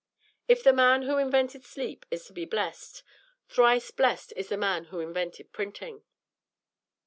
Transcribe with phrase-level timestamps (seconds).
[0.47, 3.03] If the man who invented sleep is to be blessed,
[3.47, 6.01] thrice blessed be the man who invented printing!